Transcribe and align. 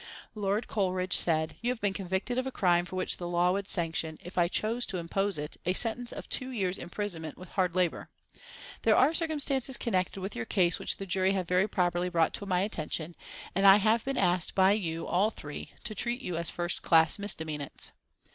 Lord 0.33 0.67
Coleridge 0.67 1.15
said: 1.15 1.57
"You 1.61 1.69
have 1.69 1.79
been 1.79 1.93
convicted 1.93 2.39
of 2.39 2.47
a 2.47 2.51
crime 2.51 2.85
for 2.85 2.95
which 2.95 3.17
the 3.17 3.27
law 3.27 3.51
would 3.51 3.67
sanction, 3.67 4.17
if 4.23 4.35
I 4.35 4.47
chose 4.47 4.83
to 4.87 4.97
impose 4.97 5.37
it, 5.37 5.57
a 5.63 5.73
sentence 5.73 6.11
of 6.11 6.27
two 6.27 6.49
years' 6.49 6.79
imprisonment 6.79 7.37
with 7.37 7.49
hard 7.49 7.75
labour. 7.75 8.09
There 8.81 8.95
are 8.95 9.13
circumstances 9.13 9.77
connected 9.77 10.19
with 10.19 10.35
your 10.35 10.45
case 10.45 10.79
which 10.79 10.97
the 10.97 11.05
jury 11.05 11.33
have 11.33 11.47
very 11.47 11.67
properly 11.67 12.09
brought 12.09 12.33
to 12.33 12.47
my 12.47 12.61
attention, 12.61 13.15
and 13.53 13.67
I 13.67 13.75
have 13.75 14.03
been 14.03 14.17
asked 14.17 14.55
by 14.55 14.71
you 14.71 15.05
all 15.05 15.29
three 15.29 15.71
to 15.83 15.93
treat 15.93 16.23
you 16.23 16.35
as 16.35 16.49
first 16.49 16.81
class 16.81 17.17
misdemeanants. 17.19 17.91